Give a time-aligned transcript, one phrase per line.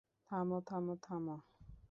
[0.29, 1.35] থামো, থামো, থামো!